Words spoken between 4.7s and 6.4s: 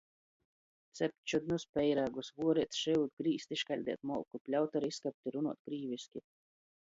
ar izkapti, runuot krīviski.